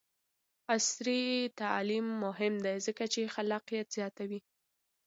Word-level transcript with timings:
عصري 0.73 1.23
تعلیم 1.61 2.05
مهم 2.23 2.53
دی 2.65 2.75
ځکه 2.85 3.03
چې 3.13 3.31
خلاقیت 3.35 3.87
زیاتوي. 3.97 4.39